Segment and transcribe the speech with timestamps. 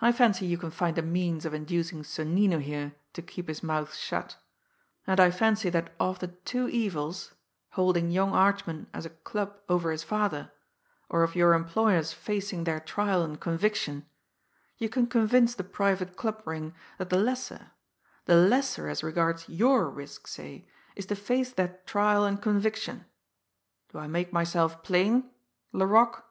[0.00, 3.94] I fancy you can find a means of inducing Sonnino here to keep his mouth
[3.94, 4.36] shut;
[5.06, 7.32] and I fancy that of the two evils
[7.70, 10.52] holding young Archman as a club over his father,
[11.08, 14.04] or of your employers facing their trial and conviction
[14.76, 17.70] you can convince the 'Private Club Ring' that the lesser,
[18.26, 23.06] the lesser as regards your risk, say, is to face that trial and conviction.
[23.90, 25.30] Do I make myself plain
[25.72, 26.26] Laroque?